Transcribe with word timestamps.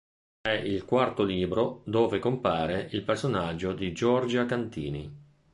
È 0.41 0.49
il 0.49 0.83
quarto 0.83 1.21
libro 1.23 1.83
dove 1.85 2.17
compare 2.17 2.87
il 2.93 3.03
personaggio 3.03 3.71
di 3.71 3.91
Giorgia 3.91 4.47
Cantini. 4.47 5.15